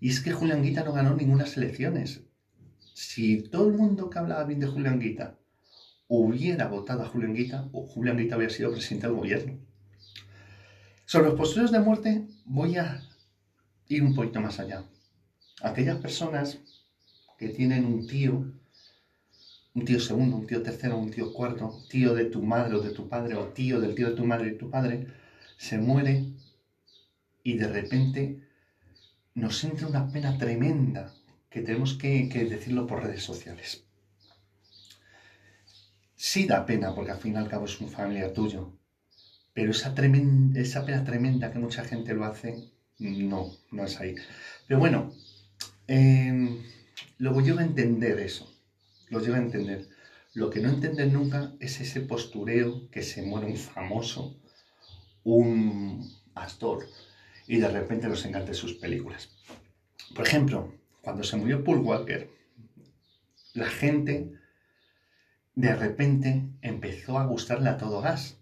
[0.00, 2.22] Y es que Julián Guita no ganó ninguna elecciones.
[2.94, 5.38] Si todo el mundo que hablaba bien de Julián Guita
[6.08, 9.58] hubiera votado a Julián Guita, o Julián Guita hubiera sido presidente del gobierno.
[11.04, 13.02] Sobre los posteriores de muerte, voy a
[13.88, 14.84] ir un poquito más allá.
[15.62, 16.58] Aquellas personas
[17.38, 18.52] que tienen un tío,
[19.74, 22.90] un tío segundo, un tío tercero, un tío cuarto, tío de tu madre o de
[22.90, 25.06] tu padre, o tío del tío de tu madre y tu padre,
[25.58, 26.24] se muere
[27.42, 28.49] y de repente
[29.40, 31.12] nos entra una pena tremenda
[31.48, 33.84] que tenemos que, decirlo por redes sociales.
[36.14, 38.76] Sí da pena, porque al fin y al cabo es un familiar tuyo,
[39.54, 39.94] pero esa,
[40.54, 44.14] esa pena tremenda que mucha gente lo hace, no, no es ahí.
[44.68, 45.12] Pero bueno,
[45.88, 46.62] eh,
[47.16, 48.46] lo llevo a entender eso,
[49.08, 49.88] lo a entender.
[50.34, 54.38] Lo que no entender nunca es ese postureo que se muere un famoso,
[55.24, 56.86] un actor,
[57.46, 59.30] y de repente nos encanta sus películas.
[60.14, 62.30] Por ejemplo, cuando se murió Paul Walker,
[63.54, 64.32] la gente
[65.54, 68.38] de repente empezó a gustarle a todo gas,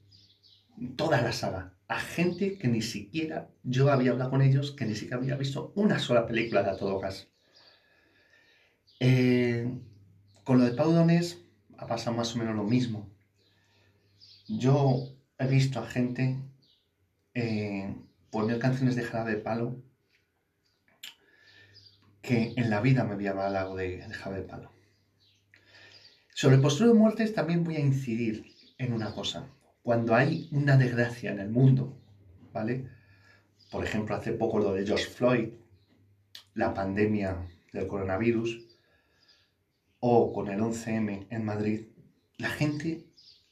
[0.96, 4.94] toda la saga, a gente que ni siquiera yo había hablado con ellos, que ni
[4.94, 7.28] siquiera había visto una sola película de a todo gas.
[9.00, 9.70] Eh,
[10.44, 11.42] con lo de Pau Donés
[11.78, 13.08] ha pasado más o menos lo mismo.
[14.46, 16.36] Yo he visto a gente
[17.34, 17.94] eh,
[18.30, 19.82] poner canciones de jarabe de palo
[22.22, 24.72] que en la vida me había hablado de, de de palo.
[26.34, 29.48] Sobre el postureo de muertes también voy a incidir en una cosa.
[29.82, 31.98] Cuando hay una desgracia en el mundo,
[32.52, 32.88] ¿vale?
[33.70, 35.48] Por ejemplo, hace poco lo de George Floyd,
[36.54, 38.66] la pandemia del coronavirus,
[40.00, 41.86] o con el 11M en Madrid,
[42.36, 43.06] la gente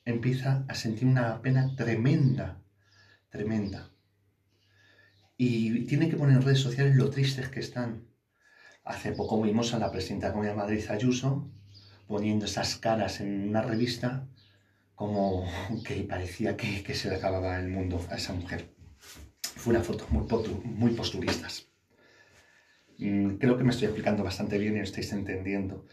[0.05, 2.63] empieza a sentir una pena tremenda,
[3.31, 3.91] tremenda.
[5.39, 8.09] Y tiene que poner en redes sociales lo tristes que están.
[8.85, 11.51] Hace poco vimos a la presidenta de Comunidad de Madrid, Ayuso,
[12.07, 14.29] poniendo esas caras en una revista
[14.95, 15.47] como
[15.85, 18.75] que parecía que, se le acababa el mundo a esa mujer.
[19.57, 20.27] Fue una foto muy,
[20.65, 21.67] muy posturistas.
[22.99, 25.85] Mm, Creo que me estoy explicando bastante bien y lo estáis entendiendo.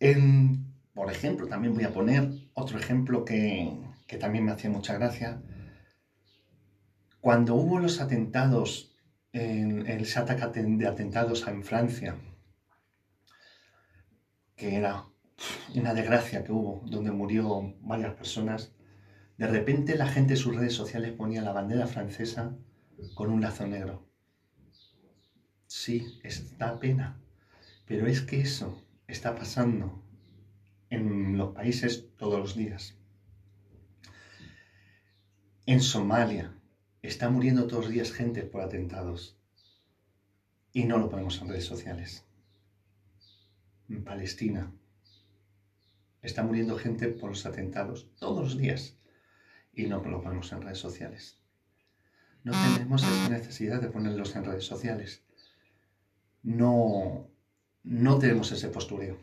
[0.00, 3.72] En- por ejemplo, también voy a poner otro ejemplo que,
[4.06, 5.40] que también me hacía mucha gracia.
[7.26, 8.94] Cuando hubo los atentados,
[9.32, 12.14] en, el ataque de atentados en Francia,
[14.54, 15.06] que era
[15.74, 18.76] una desgracia que hubo, donde murió varias personas,
[19.38, 22.56] de repente la gente en sus redes sociales ponía la bandera francesa
[23.16, 24.08] con un lazo negro.
[25.66, 27.20] Sí, está pena,
[27.86, 30.00] pero es que eso está pasando
[30.90, 32.96] en los países todos los días.
[35.66, 36.55] En Somalia
[37.08, 39.36] está muriendo todos los días gente por atentados
[40.72, 42.24] y no lo ponemos en redes sociales.
[43.88, 44.72] En Palestina
[46.22, 48.96] está muriendo gente por los atentados todos los días
[49.72, 51.38] y no lo ponemos en redes sociales.
[52.44, 55.22] No tenemos esa necesidad de ponerlos en redes sociales.
[56.42, 57.28] No,
[57.82, 59.18] no tenemos ese postureo.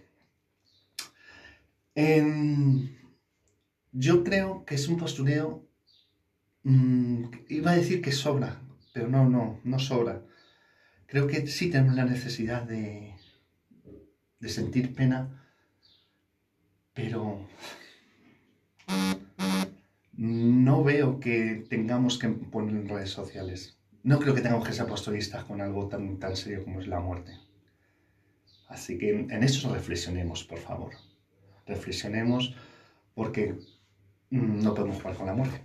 [1.96, 2.98] En-
[3.92, 5.66] yo creo que es un postureo,
[6.64, 8.62] mm, iba a decir que sobra,
[8.94, 10.22] pero no, no, no sobra.
[11.08, 13.16] Creo que sí tenemos la necesidad de,
[14.48, 15.48] sentir pena,
[16.94, 17.48] pero
[20.18, 23.78] no veo que tengamos que poner en redes sociales.
[24.04, 27.00] No creo que tengamos que ser posturistas con algo tan, tan serio como es la
[27.00, 27.32] muerte.
[28.68, 30.94] Así que en eso reflexionemos, por favor.
[31.68, 32.56] Reflexionemos
[33.14, 33.56] porque
[34.32, 35.62] mm, no podemos jugar con la muerte.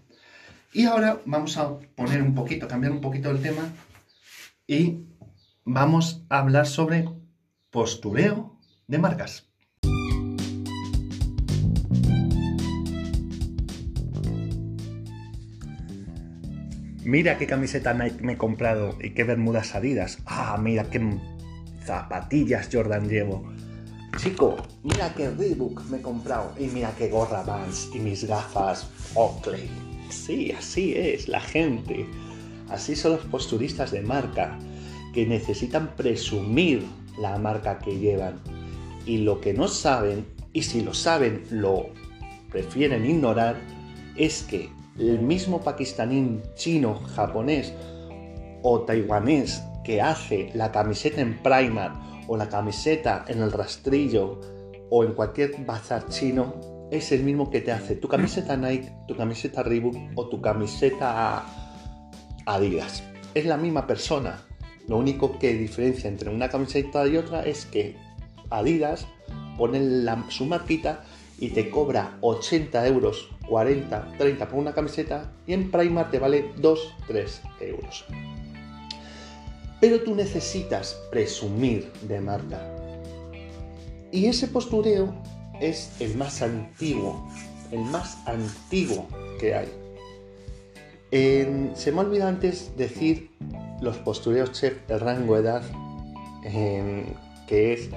[0.73, 3.73] Y ahora vamos a poner un poquito, cambiar un poquito el tema
[4.67, 5.07] y
[5.65, 7.09] vamos a hablar sobre
[7.71, 9.49] postureo de marcas.
[17.05, 20.19] Mira qué camiseta Nike me he comprado y qué bermudas Adidas.
[20.27, 21.01] Ah, mira qué
[21.83, 23.51] zapatillas Jordan llevo.
[24.19, 28.91] Chico, mira qué Reebok me he comprado y mira qué gorra Vans y mis gafas
[29.15, 29.88] Oakley.
[30.11, 32.07] Sí, así es la gente.
[32.69, 34.59] Así son los posturistas de marca
[35.15, 36.85] que necesitan presumir
[37.19, 38.41] la marca que llevan.
[39.07, 41.87] Y lo que no saben, y si lo saben lo
[42.51, 43.57] prefieren ignorar,
[44.17, 47.73] es que el mismo pakistaní, chino, japonés
[48.63, 51.95] o taiwanés que hace la camiseta en Primark
[52.27, 54.41] o la camiseta en el rastrillo
[54.91, 59.17] o en cualquier bazar chino es el mismo que te hace tu camiseta Nike, tu
[59.17, 61.45] camiseta Reebok o tu camiseta
[62.47, 63.03] Adidas.
[63.35, 64.43] Es la misma persona.
[64.87, 67.97] Lo único que diferencia entre una camiseta y otra es que
[68.49, 69.07] Adidas
[69.59, 69.81] pone
[70.31, 71.05] su marquita
[71.39, 76.53] y te cobra 80 euros, 40, 30 por una camiseta y en Primark te vale
[76.57, 78.07] 2, 3 euros.
[79.81, 82.61] Pero tú necesitas presumir de marca.
[84.11, 85.15] Y ese postureo
[85.61, 87.29] es el más antiguo,
[87.71, 89.07] el más antiguo
[89.41, 89.69] que hay.
[91.11, 93.31] En- se me ha olvidado antes decir
[93.81, 95.63] los postureos chef, el rango de edad,
[96.45, 97.05] em,
[97.47, 97.89] que es,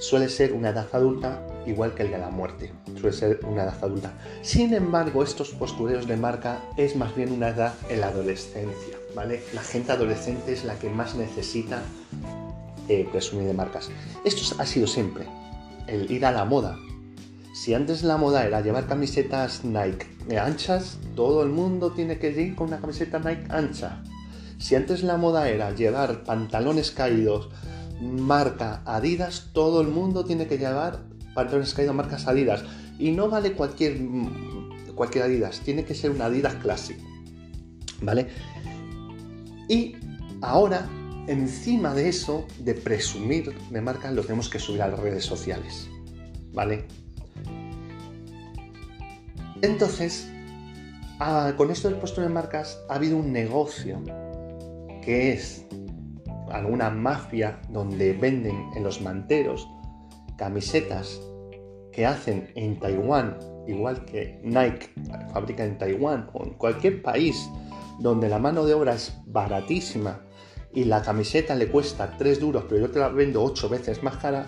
[0.00, 3.76] suele ser una edad adulta igual que el de la muerte, suele ser una edad
[3.82, 4.12] adulta.
[4.42, 9.42] Sin embargo, estos postureos de marca es más bien una edad en la adolescencia, ¿vale?
[9.54, 11.82] La gente adolescente es la que más necesita
[12.88, 13.90] eh, presumir de marcas.
[14.24, 15.26] Esto ha sido siempre,
[15.88, 16.78] el ir a la moda.
[17.54, 22.54] Si antes la moda era llevar camisetas Nike anchas, todo el mundo tiene que ir
[22.54, 24.02] con una camiseta Nike ancha.
[24.58, 27.48] Si antes la moda era llevar pantalones caídos
[28.00, 31.00] marca Adidas, todo el mundo tiene que llevar
[31.34, 32.64] pantalones caídos marcas Adidas.
[32.98, 33.98] Y no vale cualquier,
[34.94, 36.98] cualquier Adidas, tiene que ser una Adidas Classic.
[38.02, 38.28] ¿Vale?
[39.68, 39.96] Y
[40.40, 40.88] ahora,
[41.28, 45.88] encima de eso, de presumir de marca, lo tenemos que subir a las redes sociales.
[46.52, 46.86] ¿Vale?
[49.62, 50.30] Entonces,
[51.20, 54.02] ah, con esto del puesto de marcas ha habido un negocio
[55.02, 55.66] que es
[56.50, 59.68] alguna mafia donde venden en los manteros
[60.36, 61.20] camisetas
[61.92, 64.90] que hacen en Taiwán, igual que Nike
[65.32, 67.48] fabrica en Taiwán o en cualquier país
[67.98, 70.22] donde la mano de obra es baratísima
[70.72, 74.16] y la camiseta le cuesta 3 duros, pero yo te la vendo 8 veces más
[74.16, 74.46] cara,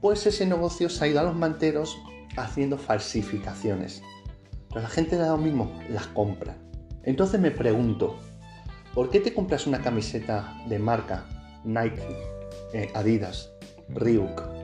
[0.00, 1.96] pues ese negocio se ha ido a los manteros
[2.36, 4.02] haciendo falsificaciones.
[4.68, 6.56] Pero la gente da lo mismo, las compra.
[7.02, 8.18] Entonces me pregunto,
[8.94, 11.24] ¿por qué te compras una camiseta de marca
[11.64, 12.02] Nike,
[12.72, 13.50] eh, Adidas,
[13.88, 14.56] Reebok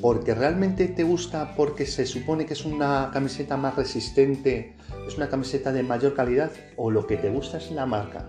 [0.00, 5.28] porque realmente te gusta porque se supone que es una camiseta más resistente, es una
[5.28, 8.28] camiseta de mayor calidad o lo que te gusta es la marca.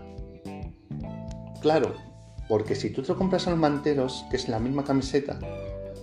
[1.61, 1.93] Claro,
[2.47, 5.39] porque si tú te compras a los manteros, que es la misma camiseta,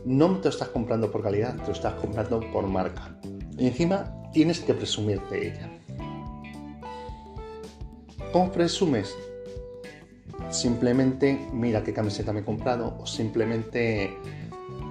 [0.04, 3.18] no te lo estás comprando por calidad, te lo estás comprando por marca.
[3.58, 5.70] Y encima tienes que presumir de ella.
[8.32, 9.14] ¿Cómo presumes?
[10.50, 14.16] Simplemente mira qué camiseta me he comprado o simplemente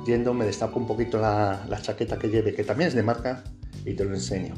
[0.06, 3.44] yendo me destapo un poquito la, la chaqueta que lleve, que también es de marca,
[3.86, 4.56] y te lo enseño.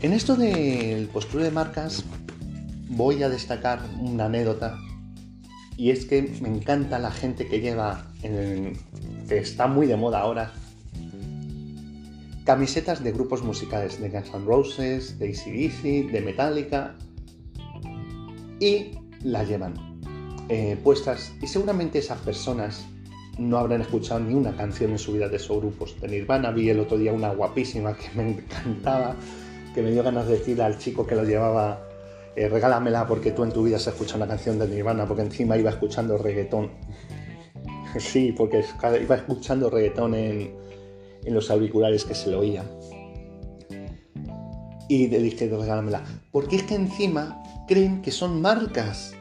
[0.00, 2.04] En esto del postura de marcas
[2.88, 4.78] voy a destacar una anécdota
[5.78, 10.52] y es que me encanta la gente que lleva, que está muy de moda ahora,
[12.44, 16.96] camisetas de grupos musicales, de Guns N' Roses, de ACDC, de Metallica,
[18.58, 18.90] y
[19.22, 19.74] la llevan
[20.48, 21.32] eh, puestas.
[21.40, 22.84] Y seguramente esas personas
[23.38, 25.94] no habrán escuchado ni una canción en su vida de esos grupos.
[26.00, 29.14] De Nirvana vi el otro día una guapísima que me encantaba,
[29.76, 31.87] que me dio ganas de decirle al chico que lo llevaba,
[32.36, 35.56] eh, regálamela porque tú en tu vida has escuchado una canción de Nirvana, porque encima
[35.56, 36.70] iba escuchando reggaetón.
[37.98, 38.64] sí, porque
[39.02, 40.54] iba escuchando reggaetón en,
[41.26, 42.66] los auriculares que se lo oían.
[44.88, 46.02] Y le dije, regálamela.
[46.30, 49.12] Porque es que encima creen que son marcas.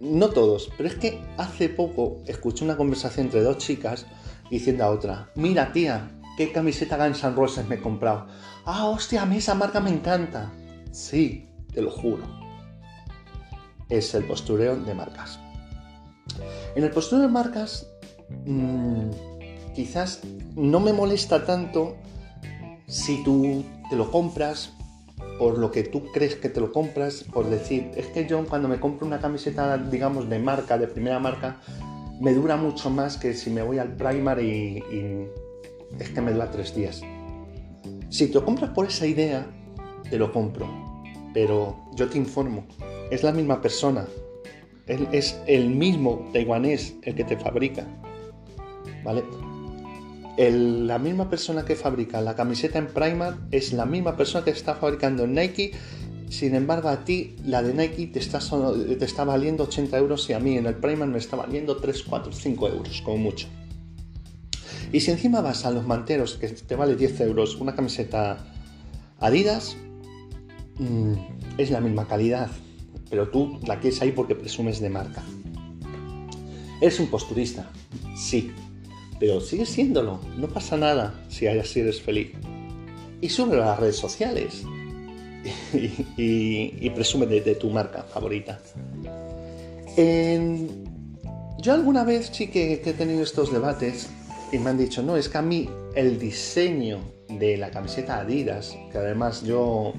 [0.00, 4.06] No todos, pero es que hace poco escuché una conversación entre dos chicas
[4.50, 8.26] diciendo a otra, mira tía, qué camiseta Guns N' Roses me he comprado.
[8.64, 10.52] Ah, hostia, a mí esa marca me encanta.
[10.92, 11.47] Sí,
[11.78, 12.24] te lo juro.
[13.88, 15.38] Es el postureo de marcas.
[16.74, 17.86] En el postureo de marcas,
[18.46, 19.10] mmm,
[19.76, 20.22] quizás
[20.56, 21.94] no me molesta tanto
[22.88, 24.72] si tú te lo compras
[25.38, 28.66] por lo que tú crees que te lo compras, por decir, es que yo cuando
[28.66, 31.60] me compro una camiseta, digamos, de marca, de primera marca,
[32.20, 35.28] me dura mucho más que si me voy al Primark y, y
[35.96, 37.02] es que me dura tres días.
[38.10, 39.46] Si te lo compras por esa idea,
[40.10, 40.87] te lo compro.
[41.38, 42.66] Pero yo te informo,
[43.12, 44.08] es la misma persona.
[45.12, 47.86] Es el mismo taiwanés el que te fabrica.
[49.04, 49.22] ¿Vale?
[50.36, 54.74] La misma persona que fabrica la camiseta en Primark es la misma persona que está
[54.74, 55.70] fabricando en Nike.
[56.28, 60.32] Sin embargo, a ti la de Nike te está, te está valiendo 80 euros y
[60.32, 63.46] a mí en el Primark me está valiendo 3, 4, 5 euros, como mucho.
[64.92, 68.38] Y si encima vas a los manteros, que te vale 10 euros, una camiseta
[69.20, 69.76] Adidas,
[70.78, 71.14] mmm,
[71.58, 72.50] es la misma calidad,
[73.10, 75.22] pero tú la quieres ahí porque presumes de marca.
[76.80, 77.70] Eres un posturista,
[78.16, 78.52] sí,
[79.18, 82.32] pero sigues siéndolo, no pasa nada si así eres feliz.
[83.20, 84.62] Y sube a las redes sociales
[86.16, 88.60] y, presume de, tu marca favorita.
[91.60, 94.08] Yo alguna vez sí que, que he tenido estos debates
[94.52, 98.76] y me han dicho, no, es que a mí el diseño de la camiseta Adidas,
[98.92, 99.92] que además yo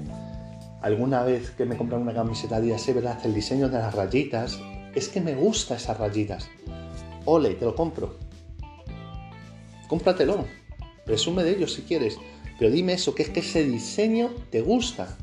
[0.82, 4.58] alguna vez que me compré una camiseta Adidas, es verdad, el diseño de las rayitas,
[4.94, 6.48] es que me gusta esas rayitas.
[7.24, 8.16] Ole, te lo compro.
[9.88, 10.44] Cómpratelo.
[11.04, 12.18] Presume de ello si quieres.
[12.58, 15.16] Pero dime eso, que es que ese diseño te gusta.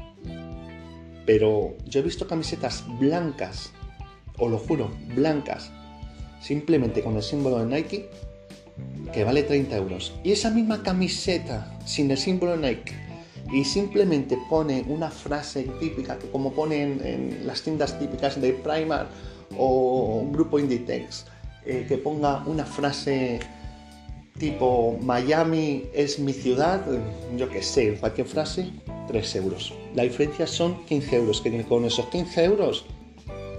[1.25, 3.71] Pero yo he visto camisetas blancas,
[4.37, 5.71] os lo juro, blancas,
[6.41, 8.09] simplemente con el símbolo de Nike,
[9.11, 10.13] que vale 30 euros.
[10.23, 13.06] Y esa misma camiseta sin el símbolo de Nike
[13.51, 19.07] y simplemente pone una frase típica, como ponen en las tiendas típicas de Primark
[19.57, 21.25] o un grupo Inditex,
[21.65, 23.39] eh, que ponga una frase
[24.37, 26.85] tipo Miami es mi ciudad,
[27.35, 28.71] yo que sé, cualquier frase,
[29.07, 29.73] 3 euros.
[29.95, 32.85] La diferencia son 15 euros, que con esos 15 euros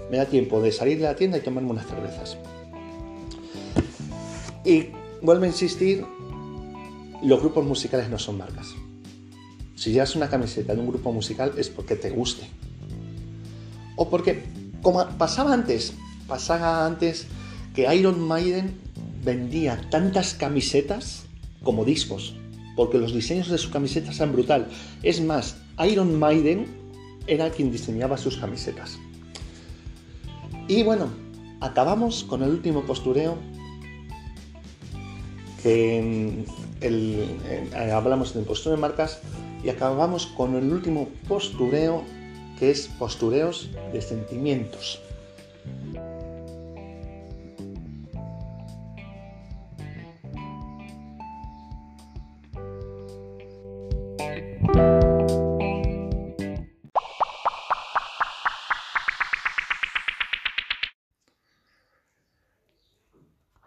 [0.09, 2.37] me da tiempo de salir de la tienda y tomarme unas cervezas.
[4.63, 4.89] Y
[5.21, 6.05] vuelvo a insistir,
[7.21, 8.73] los grupos musicales no son marcas.
[9.79, 12.45] Si llevas una camiseta de un grupo musical es porque te guste.
[13.95, 14.43] O porque,
[14.81, 15.93] como pasaba antes,
[16.27, 17.27] pasaba antes
[17.73, 18.75] que Iron Maiden
[19.23, 21.23] vendía tantas camisetas
[21.63, 22.35] como discos,
[22.75, 24.67] porque los diseños de sus camisetas eran brutal.
[25.01, 25.55] Es más,
[25.89, 26.65] Iron Maiden
[27.25, 28.99] era quien diseñaba sus camisetas.
[30.67, 31.07] Y bueno,
[31.61, 33.37] acabamos con el último postureo
[35.63, 36.43] que
[36.81, 37.37] el,
[37.93, 39.21] hablamos del postureo de marcas
[39.63, 42.03] y acabamos con el último postureo
[42.57, 45.01] que es postureos de sentimientos.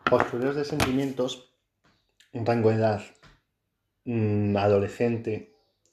[0.04, 1.52] Postureos de sentimientos
[2.32, 3.02] un rango de edad
[4.04, 5.51] mm, adolescente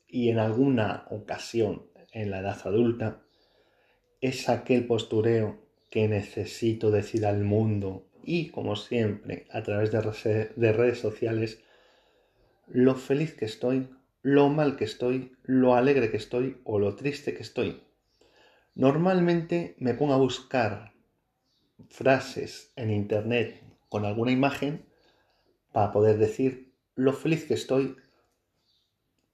[0.09, 3.21] y en alguna ocasión en la edad adulta,
[4.21, 10.73] es aquel postureo que necesito decir al mundo y, como siempre, a través de, de
[10.73, 11.61] redes sociales,
[12.67, 13.89] lo feliz que estoy,
[14.21, 17.81] lo mal que estoy, lo alegre que estoy o lo triste que estoy.
[18.75, 20.93] Normalmente me pongo a buscar
[21.89, 24.85] frases en internet con alguna imagen
[25.71, 27.95] para poder decir lo feliz que estoy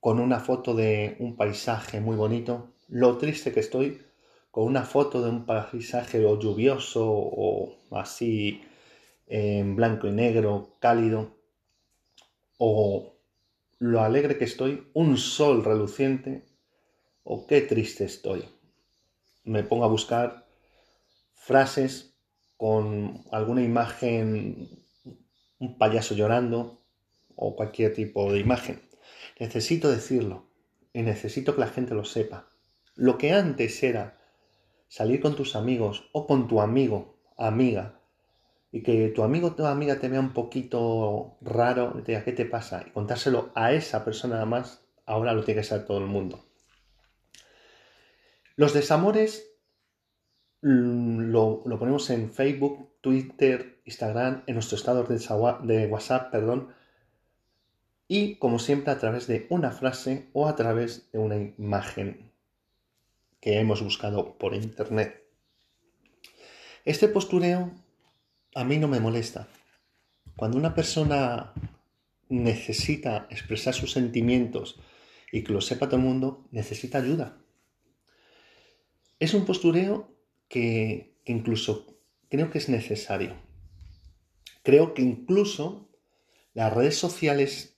[0.05, 4.03] con una foto de un paisaje muy bonito, lo triste que estoy
[4.51, 8.61] con una foto de un paisaje o lluvioso o así
[9.25, 11.31] en blanco y negro, cálido,
[12.59, 13.15] o
[13.79, 16.45] lo alegre que estoy, un sol reluciente,
[17.23, 18.45] o qué triste estoy.
[19.43, 20.45] Me pongo a buscar
[21.33, 22.13] frases
[22.57, 24.69] con alguna imagen,
[25.57, 26.83] un payaso llorando
[27.35, 28.85] o cualquier tipo de imagen.
[29.39, 30.47] Necesito decirlo
[30.93, 32.47] y necesito que la gente lo sepa.
[32.95, 34.17] Lo que antes era
[34.87, 37.99] salir con tus amigos o con tu amigo, amiga,
[38.71, 42.31] y que tu amigo o tu amiga te vea un poquito raro te diga, ¿qué
[42.31, 42.83] te pasa?
[42.87, 46.45] Y contárselo a esa persona nada más, ahora lo tiene que saber todo el mundo.
[48.55, 49.55] Los desamores
[50.65, 56.69] Mm, lo, ponemos en Facebook, Twitter, Instagram, en nuestro estado de WhatsApp, perdón,
[58.07, 62.31] y como siempre a través de una frase o a través de una imagen
[63.39, 65.23] que hemos buscado por internet.
[66.83, 67.71] Este postureo
[68.53, 69.47] a mí no me molesta.
[70.35, 71.53] Cuando una persona
[72.29, 74.79] necesita expresar sus sentimientos
[75.31, 77.37] y que lo sepa todo el mundo, necesita ayuda.
[79.19, 80.13] Es un postureo
[80.47, 81.99] que, incluso
[82.29, 83.35] creo que es necesario.
[84.63, 85.89] Creo que incluso
[86.53, 87.74] las redes sociales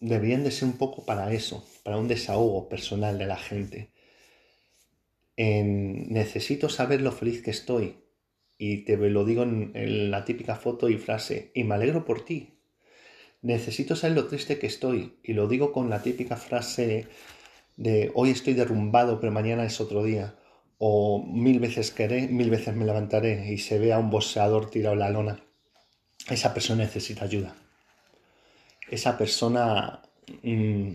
[0.00, 3.90] deberían de ser un poco para eso, para un desahogo personal de la gente.
[5.36, 7.96] necesito saber lo feliz que estoy
[8.58, 12.24] y te lo digo en, en, la típica foto y frase y me alegro por
[12.24, 12.58] ti.
[13.42, 17.06] Necesito saber lo triste que estoy y lo digo con la típica frase
[17.76, 20.36] de hoy estoy derrumbado pero mañana es otro día
[20.82, 24.94] o mil veces queré, mil veces me levantaré y se ve a un boxeador tirado
[24.94, 25.44] en la lona,
[26.30, 27.54] esa persona necesita ayuda.
[28.90, 30.02] Esa persona
[30.42, 30.90] mm,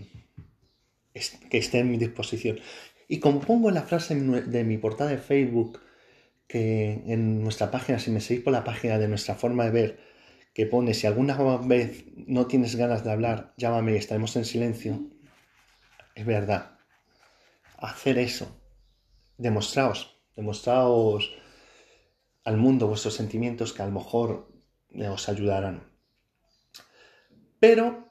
[1.50, 2.60] que esté en mi disposición.
[3.08, 5.80] Y como pongo la frase de mi portada de Facebook,
[6.46, 10.00] que en nuestra página, si me seguís por la página de nuestra forma de ver,
[10.54, 15.10] que pone, si alguna vez no tienes ganas de hablar, llámame y estaremos en silencio,
[16.14, 16.78] es verdad.
[17.78, 18.48] Hacer eso
[19.38, 21.34] demostraos, demostraos
[22.44, 24.48] al mundo vuestros sentimientos que a lo mejor
[25.10, 25.95] os ayudarán.
[27.60, 28.08] Pero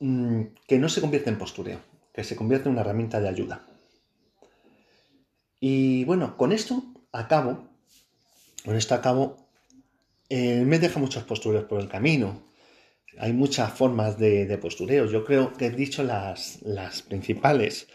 [0.00, 1.80] mm, que no se convierta en postureo,
[2.12, 3.66] que se convierta en una herramienta de ayuda.
[5.60, 6.82] Y bueno, con esto
[7.12, 7.68] acabo,
[8.64, 9.36] con esto acabo,
[10.28, 12.42] eh, me deja muchos postureos por el camino.
[13.18, 15.06] Hay muchas formas de, de postureo.
[15.06, 17.88] Yo creo que he dicho las, las principales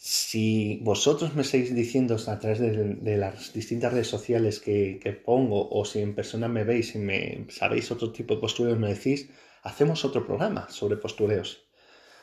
[0.00, 5.84] si vosotros me seguís diciendo a través de, las distintas redes sociales que, pongo o
[5.84, 9.28] si en persona me veis y me sabéis otro tipo de postureos, me decís,
[9.64, 11.66] hacemos otro programa sobre postureos.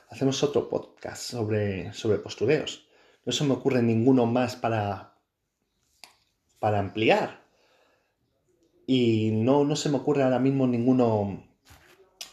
[0.10, 2.88] Hacemos otro podcast sobre, sobre postureos.
[3.26, 5.18] No se me ocurre ninguno más para,
[6.60, 7.44] para ampliar.
[8.88, 11.46] Y no, no se me ocurre ahora mismo ninguno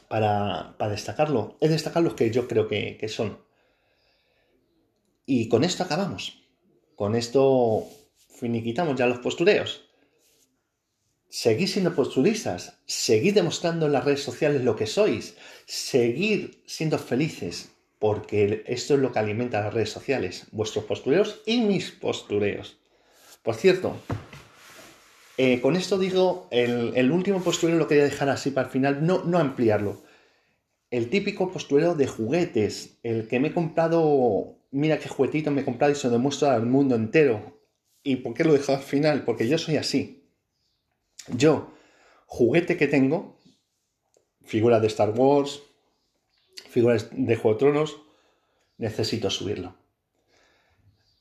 [0.06, 1.56] para, destacarlo.
[1.60, 3.38] Es destacar los que yo creo que, que son.
[5.26, 6.42] Y con esto acabamos.
[6.96, 7.86] Con esto
[8.38, 9.88] finiquitamos ya los postureos.
[11.28, 17.70] Seguid siendo posturistas, seguid demostrando en las redes sociales lo que sois, seguid siendo felices,
[17.98, 22.76] porque esto es lo que alimenta las redes sociales, vuestros postureos y mis postureos.
[23.42, 23.96] Por cierto,
[25.38, 29.24] eh, con esto digo, el, último postureo lo quería dejar así para el final, no,
[29.24, 30.02] no ampliarlo.
[30.90, 35.64] El típico postureo de juguetes, el que me he comprado mira qué juguetito me he
[35.64, 37.60] comprado y se lo demuestro al mundo entero.
[38.02, 39.24] ¿Y por qué lo he dejado al final?
[39.24, 40.28] Porque yo soy así.
[41.28, 41.72] Yo,
[42.26, 43.38] juguete que tengo,
[44.42, 45.62] figuras de Star Wars,
[46.68, 48.02] figuras de Juego de Tronos,
[48.78, 49.76] necesito subirlo.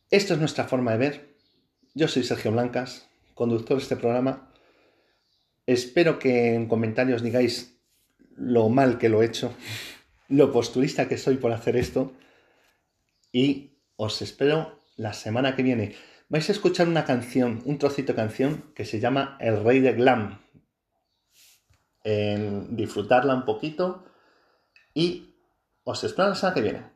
[0.09, 1.35] Esto es nuestra forma de ver.
[1.93, 4.51] Yo soy Sergio Blancas, conductor de este programa.
[5.67, 7.77] Espero que en comentarios digáis
[8.35, 9.53] lo mal que lo he hecho,
[10.29, 12.13] lo posturista que soy por hacer esto
[13.31, 15.95] y os espero la semana que viene.
[16.29, 19.93] Vais a escuchar una canción, un trocito de canción que se llama El Rey de
[19.93, 20.39] Glam.
[22.03, 24.03] en disfrutarla un poquito
[24.93, 25.35] y
[25.83, 26.90] os espero la semana que viene.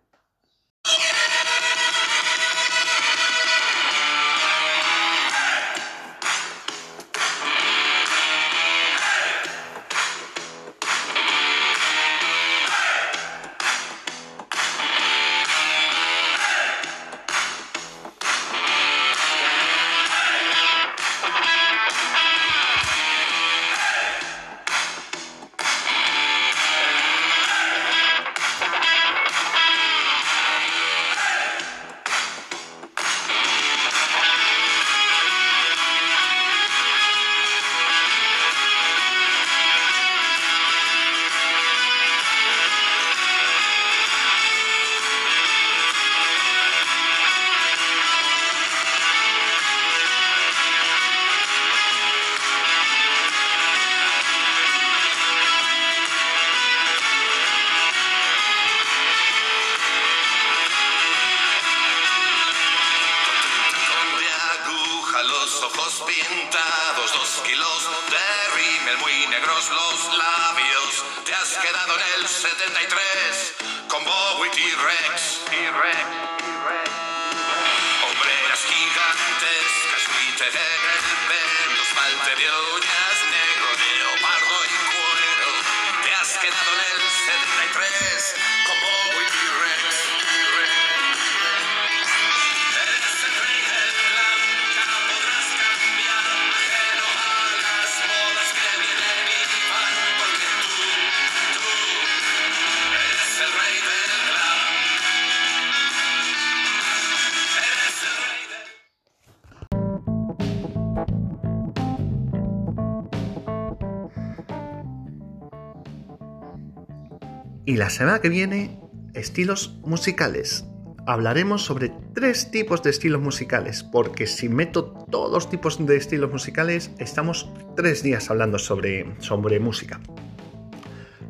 [117.76, 118.80] Y la semana que viene,
[119.14, 120.64] estilos musicales.
[121.06, 126.32] Hablaremos sobre tres tipos de estilos musicales, porque si meto todos los tipos de estilos
[126.32, 130.00] musicales, estamos tres días hablando sobre, sobre música.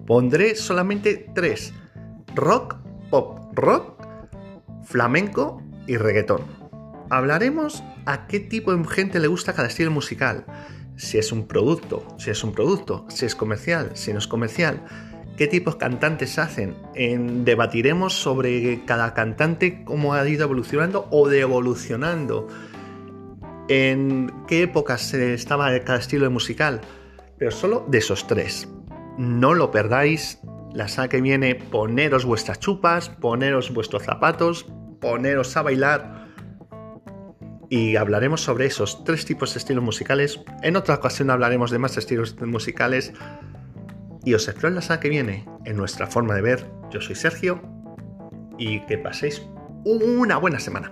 [0.06, 1.74] Pondré solamente tres.
[2.36, 2.76] Rock,
[3.10, 4.08] pop rock,
[4.84, 6.42] flamenco y reggaetón.
[7.10, 10.46] Hablaremos a qué tipo de gente le gusta cada estilo musical.
[10.96, 14.86] Si es un producto, si es un producto, si es comercial, si no es comercial,
[15.38, 16.76] qué tipos de cantantes hacen.
[16.96, 22.48] En- debatiremos sobre cada cantante, cómo ha ido evolucionando o devolucionando.
[23.68, 26.82] En qué épocas estaba cada estilo musical.
[27.38, 28.70] Pero solo de esos tres.
[29.18, 30.40] No lo perdáis.
[30.74, 34.66] La semana que viene, poneros vuestras chupas, poneros vuestros zapatos,
[35.00, 36.26] poneros a bailar.
[37.70, 40.40] Y hablaremos sobre esos tres tipos de estilos musicales.
[40.62, 43.14] En otra ocasión hablaremos de más estilos musicales.
[44.26, 46.66] Y os espero la semana que viene en nuestra forma de ver.
[46.90, 47.62] Yo soy Sergio
[48.58, 49.44] y que paséis
[49.84, 50.92] una buena semana.